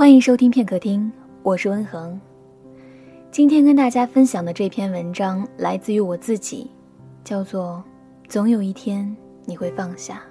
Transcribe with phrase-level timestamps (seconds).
[0.00, 1.12] 欢迎收听片刻听，
[1.42, 2.18] 我是温恒。
[3.30, 6.70] 今天跟大家分享的这篇文章来自于我自己，
[7.22, 7.84] 叫做
[8.30, 10.22] 《总有一天你会放下》。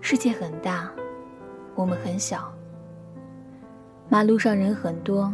[0.00, 0.90] 世界很大，
[1.74, 2.50] 我们很小。
[4.08, 5.30] 马路上人很多，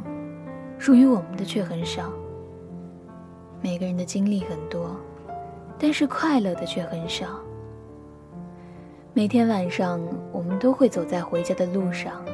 [0.79, 2.13] 属于我们的却很少。
[3.61, 4.97] 每个人的经历很多，
[5.79, 7.39] 但是快乐的却很少。
[9.15, 10.01] 每天晚上，
[10.33, 12.25] 我们都会走在回家的路上，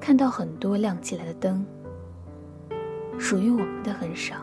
[0.00, 1.64] 看到很多亮起来的灯。
[3.16, 4.34] 属于我们的很少，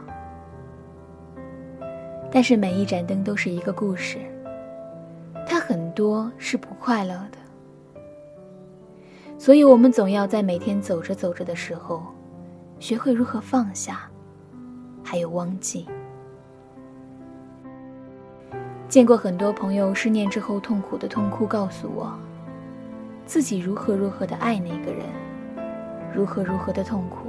[2.31, 4.17] 但是每一盏灯都是一个故事。
[5.45, 7.37] 它很多是不快乐的，
[9.37, 12.01] 所以我们总要在每天走着走着的时候，
[12.79, 14.09] 学会如何放下，
[15.03, 15.85] 还有忘记。
[18.97, 22.11] 见过很多朋友失恋之后痛苦的痛哭，告诉我，
[23.27, 25.05] 自己如何如何的爱那个人，
[26.11, 27.27] 如何如何的痛苦，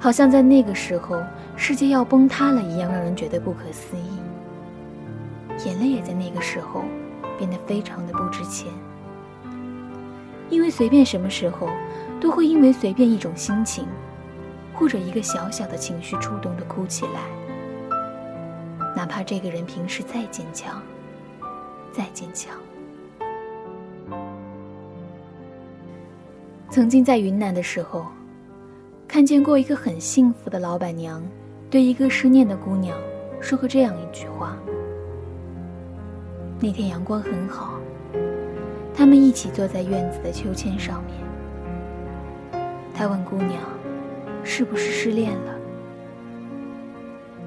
[0.00, 1.22] 好像在那个时候
[1.56, 5.66] 世界要崩塌了一样，让人觉得不可思议。
[5.66, 6.84] 眼泪也在那个时候
[7.36, 8.72] 变得非常的不值钱，
[10.48, 11.68] 因为随便什么时候
[12.18, 13.84] 都会因为随便一种心情，
[14.72, 17.20] 或者一个小小的情绪触动的哭起来。
[18.98, 20.82] 哪怕这个人平时再坚强，
[21.92, 22.52] 再坚强。
[26.68, 28.06] 曾经在云南的时候，
[29.06, 31.22] 看见过一个很幸福的老板娘，
[31.70, 32.98] 对一个失恋的姑娘
[33.40, 34.56] 说过这样一句话。
[36.58, 37.78] 那天阳光很好，
[38.92, 41.14] 他们一起坐在院子的秋千上面。
[42.92, 43.62] 他问姑娘
[44.42, 45.54] ：“是不是失恋了？”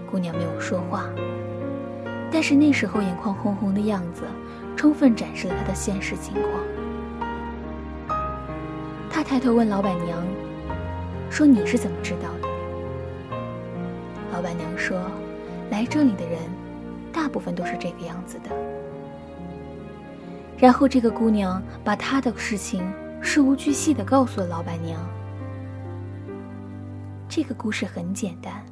[0.09, 1.09] 姑娘没有说话。
[2.31, 4.23] 但是那时候眼眶红红的样子，
[4.75, 6.63] 充分展示了他的现实情况。
[9.09, 10.25] 他抬头问老板娘
[11.29, 12.47] ：“说你是怎么知道的？”
[14.31, 14.97] 老板娘说
[15.69, 16.39] ：“来这里的人，
[17.11, 18.49] 大部分都是这个样子的。”
[20.57, 22.89] 然后这个姑娘把她的事情
[23.21, 24.99] 事无巨细的告诉了老板娘。
[27.27, 28.63] 这个故事很简单。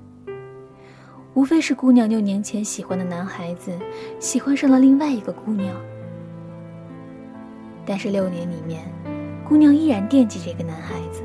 [1.35, 3.71] 无非是姑娘六年前喜欢的男孩子，
[4.19, 5.75] 喜欢上了另外一个姑娘。
[7.85, 8.81] 但是六年里面，
[9.47, 11.21] 姑娘依然惦记这个男孩子。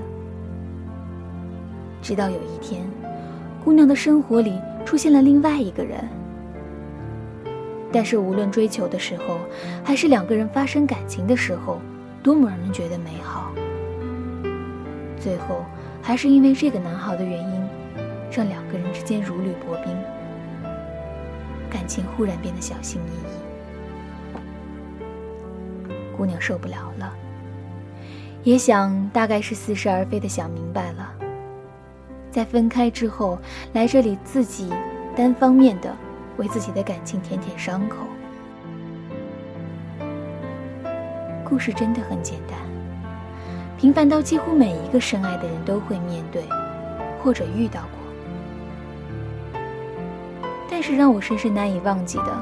[2.02, 2.86] 直到有一天，
[3.64, 6.06] 姑娘的生活里出现了另外一个人。
[7.90, 9.38] 但是无论追求的时候，
[9.82, 11.80] 还是两个人发生感情的时候，
[12.22, 13.50] 多么让人觉得美好。
[15.18, 15.64] 最后，
[16.02, 17.64] 还是因为这个男孩的原因。
[18.34, 19.96] 让两个人之间如履薄冰，
[21.70, 23.44] 感情忽然变得小心翼翼。
[26.16, 27.12] 姑娘受不了了，
[28.42, 31.14] 也想大概是似是而非的想明白了，
[32.32, 33.38] 在分开之后
[33.72, 34.68] 来这里自己
[35.14, 35.94] 单方面的
[36.36, 37.98] 为自己的感情舔舔伤口。
[41.44, 42.58] 故事真的很简单，
[43.78, 46.42] 平凡到几乎每一个深爱的人都会面对，
[47.22, 48.03] 或者遇到过。
[50.76, 52.36] 但是让我深深难以忘记的，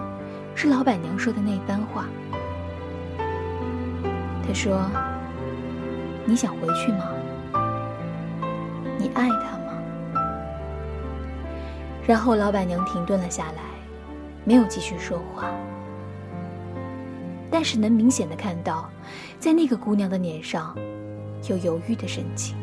[0.55, 2.07] 是老板娘说的那番话。
[4.43, 4.91] 她说
[6.25, 7.13] ：“你想回去吗？
[8.97, 9.79] 你爱他吗？”
[12.09, 13.63] 然后老板娘停顿了下来，
[14.45, 15.51] 没有继续说话。
[17.51, 18.89] 但是能明显的看到，
[19.39, 20.75] 在那个姑娘的脸上，
[21.51, 22.57] 有犹豫的神情。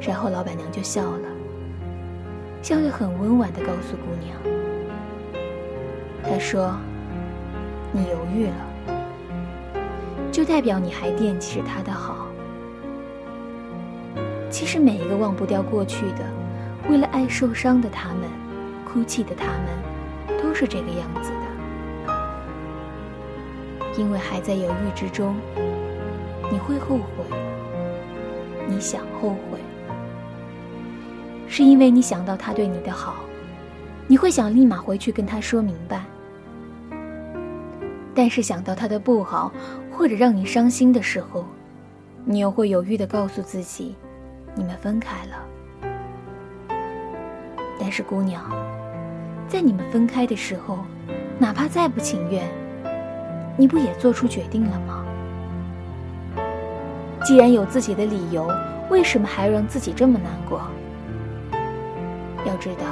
[0.00, 1.29] 然后老板娘就笑了。
[2.62, 4.36] 笑得很温婉地告诉姑娘
[6.22, 6.76] ：“他说，
[7.90, 8.54] 你犹豫了，
[10.30, 12.28] 就代表你还惦记着他的好。
[14.50, 16.24] 其实每一个忘不掉过去的，
[16.88, 18.28] 为了爱受伤的他们，
[18.84, 21.40] 哭泣的他们，都是这个样子的。
[23.96, 25.34] 因为还在犹豫之中，
[26.52, 27.24] 你会后悔，
[28.68, 29.58] 你想后悔。”
[31.52, 33.16] 是因为你想到他对你的好，
[34.06, 36.04] 你会想立马回去跟他说明白。
[38.14, 39.52] 但是想到他的不好，
[39.90, 41.44] 或者让你伤心的时候，
[42.24, 43.96] 你又会犹豫的告诉自己，
[44.54, 45.44] 你们分开了。
[47.80, 48.48] 但是姑娘，
[49.48, 50.78] 在你们分开的时候，
[51.36, 52.48] 哪怕再不情愿，
[53.56, 55.04] 你不也做出决定了吗？
[57.24, 58.48] 既然有自己的理由，
[58.88, 60.62] 为什么还让自己这么难过？
[62.46, 62.86] 要知道，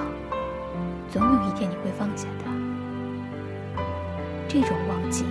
[1.11, 2.45] 总有一天你会放下的。
[4.47, 5.25] 这种忘记，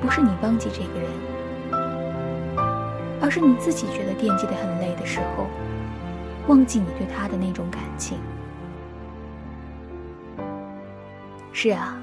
[0.00, 1.10] 不是你忘记这个人，
[3.20, 5.46] 而是你自己觉得惦记的很累的时候，
[6.48, 8.18] 忘记你对他的那种感情。
[11.52, 11.96] 是啊，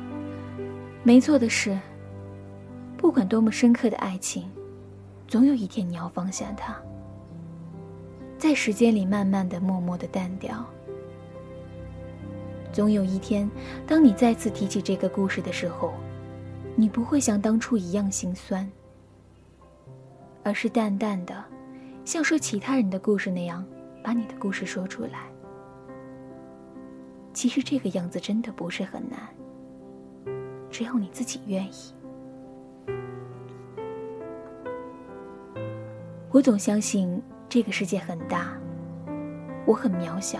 [1.03, 1.77] 没错的是，
[2.97, 4.49] 不管多么深刻的爱情，
[5.27, 6.75] 总有一天你要放下它，
[8.37, 10.65] 在时间里慢慢的、默默的淡掉。
[12.75, 13.49] 总有一天，
[13.87, 15.93] 当你再次提起这个故事的时候，
[16.75, 18.69] 你不会像当初一样心酸，
[20.43, 21.41] 而是淡淡的，
[22.03, 23.65] 像说其他人的故事那样，
[24.03, 25.21] 把你的故事说出来。
[27.33, 29.21] 其实这个样子真的不是很难。
[30.69, 31.93] 只要你自己愿意，
[36.29, 38.53] 我总相信这个世界很大，
[39.65, 40.39] 我很渺小，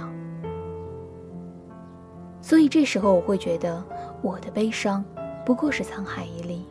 [2.46, 3.84] 所以这时候我会觉得
[4.22, 5.04] 我的悲伤
[5.44, 6.64] 不过是沧海一粟。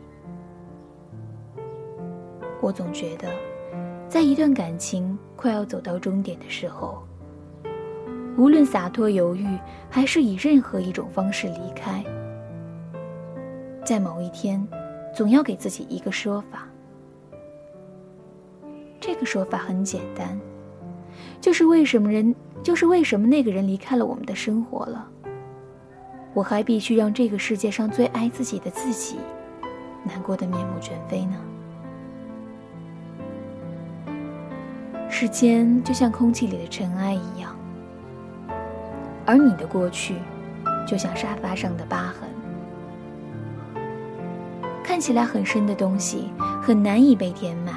[2.61, 3.27] 我总觉得，
[4.07, 7.03] 在一段感情快要走到终点的时候，
[8.37, 9.45] 无论洒脱犹豫，
[9.89, 12.01] 还是以任何一种方式离开。
[13.83, 14.65] 在某一天，
[15.13, 16.69] 总要给自己一个说法。
[19.01, 20.39] 这个说法很简单，
[21.41, 22.33] 就是为什么人，
[22.63, 25.11] 就是为什么那个人离开了我们的生活了，
[26.35, 29.15] 我还必须让这个世界上最爱自己的自己，
[30.03, 31.37] 难过的面目全非呢？
[35.09, 37.55] 时间就像空气里的尘埃一样，
[39.25, 40.15] 而你的过去，
[40.85, 42.29] 就像沙发上的疤痕。
[44.83, 47.75] 看起来很深的东西，很难以被填满，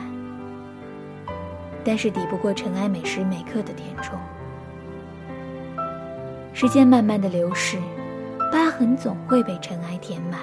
[1.85, 4.19] 但是抵不过尘埃每时每刻的填充。
[6.53, 7.79] 时间慢慢的流逝，
[8.51, 10.41] 疤痕总会被尘埃填满，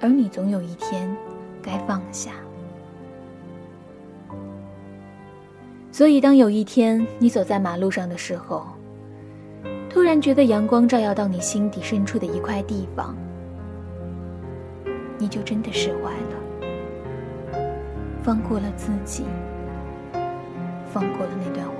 [0.00, 1.14] 而你总有一天
[1.62, 2.32] 该放下。
[5.92, 8.66] 所以，当有一天你走在马路上的时候，
[9.88, 13.14] 突然觉得阳光照耀到你心底深处的一块地方。
[15.18, 17.60] 你就真的释怀了，
[18.22, 19.24] 放过了自己，
[20.90, 21.79] 放过了那段。